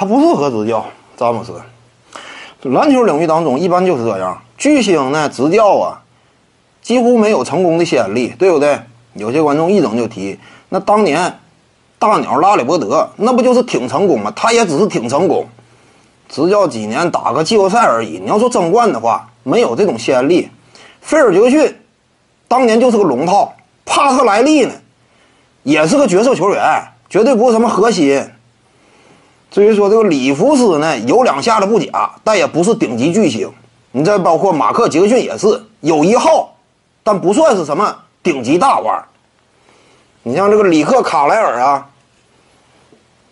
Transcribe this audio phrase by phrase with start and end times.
[0.00, 1.60] 他不适合执教詹姆斯。
[2.62, 6.00] 篮球领域当中一般就是这样，巨星呢执教啊，
[6.80, 8.78] 几乎没有成功的先例，对不对？
[9.14, 10.38] 有些观众一整就提，
[10.68, 11.40] 那当年
[11.98, 14.32] 大鸟拉里伯德那不就是挺成功吗？
[14.36, 15.48] 他也只是挺成功，
[16.28, 18.20] 执教几年打个季后赛而已。
[18.20, 20.48] 你要说争冠的话，没有这种先例。
[21.00, 21.76] 菲尔杰克逊
[22.46, 23.52] 当年就是个龙套，
[23.84, 24.72] 帕特莱利呢
[25.64, 28.24] 也是个角色球员，绝对不是什么核心。
[29.50, 33.50] 至于说这个里弗斯呢，有两下子不假，但也不是顶级巨星。
[33.92, 36.54] 你再包括马克杰克逊也是有一号，
[37.02, 39.02] 但不算是什么顶级大腕。
[40.22, 41.86] 你像这个里克卡莱尔啊，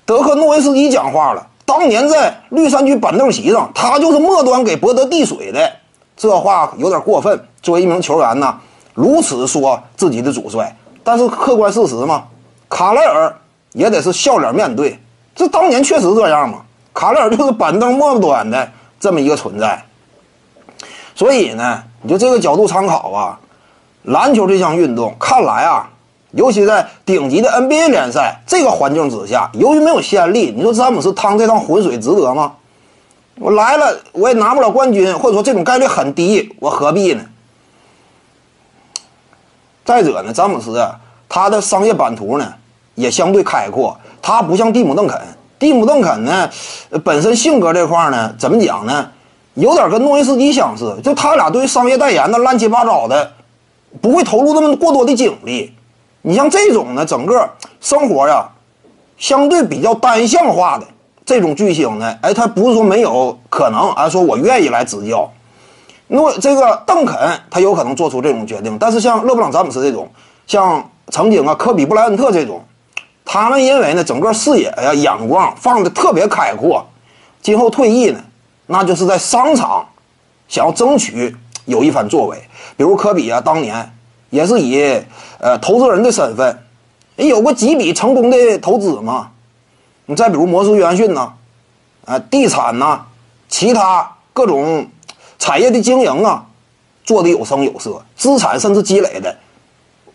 [0.07, 5.71] 德克诺维斯基讲话了，当年在绿衫军板凳席上，他就是末端给伯德递水的，
[6.17, 7.39] 这话有点过分。
[7.61, 8.59] 作为一名球员呢，
[8.95, 10.75] 如此说自己的主帅，
[11.05, 12.25] 但是客观事实嘛，
[12.71, 13.37] 卡莱尔
[13.75, 14.99] 也得是笑脸面对。
[15.37, 16.63] 这当年确实这样嘛？
[16.93, 18.69] 卡莱尔就是板凳末端的
[18.99, 19.85] 这么一个存在，
[21.15, 23.39] 所以呢，你就这个角度参考啊，
[24.05, 25.91] 篮球这项运动，看来啊，
[26.31, 32.55] 尤其在顶级的 NBA 联赛这个环境之下，由于没有先例，你说詹姆斯趟这趟浑水值得吗？
[33.39, 37.23] 我来了，我也拿不了冠军，或者说这种概率很低，我何必呢？
[39.85, 40.83] 再者呢，詹姆斯
[41.29, 42.55] 他的商业版图呢
[42.97, 43.97] 也相对开阔。
[44.21, 45.21] 他不像蒂姆·邓肯，
[45.57, 46.51] 蒂姆·邓肯呢，
[47.05, 49.09] 本身性格这块呢，怎么讲呢？
[49.55, 53.33] 有点跟诺维斯基相似，就他俩对于商业代言的乱七八糟的，
[54.03, 55.73] 不会投入那么过多的精力。
[56.21, 57.49] 你像这种呢，整个
[57.81, 58.47] 生活呀，
[59.17, 60.85] 相对比较单向化的
[61.25, 65.31] 这种巨星呢，哎，他不是说没有可能，啊说我愿意来执教。
[66.09, 67.17] 诺这个邓肯
[67.51, 70.07] 他有可能做出这种决定，但是像勒布朗·詹姆斯这种，
[70.47, 72.63] 像曾经啊科比·布莱恩特这种。
[73.29, 76.87] 他们因为呢，整个视野呀、眼光放的特别开阔，
[77.43, 78.21] 今后退役呢，
[78.67, 79.85] 那就是在商场
[80.47, 82.41] 想要争取有一番作为。
[82.77, 83.93] 比如科比啊，当年
[84.31, 85.03] 也是以
[85.39, 86.57] 呃投资人的身份，
[87.17, 89.33] 也有过几笔成功的投资嘛。
[90.07, 91.33] 你再比如魔术约翰逊呐，
[92.05, 93.01] 啊，地产呐，
[93.49, 94.87] 其他各种
[95.37, 96.47] 产业的经营啊，
[97.05, 99.37] 做的有声有色，资产甚至积累的，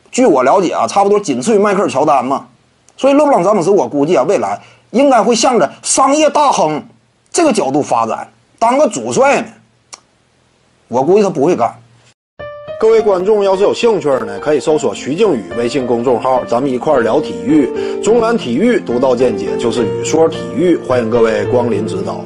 [0.10, 2.48] 据我了解啊，差不多仅次于迈克尔乔丹嘛。
[3.02, 6.80] 所以，勒布朗·詹姆斯，我估计啊，未来应该会向着商业大亨
[7.32, 9.48] 这个角度发展，当个主帅呢。
[10.88, 11.74] 我估计他不会干。
[12.80, 17.72] 各位观众要是有兴趣呢，可以搜索徐静宇微信公众号，咱们一块聊体育。
[18.04, 22.24] 中南体育独到见解就是语说体育，欢迎各位光临指导。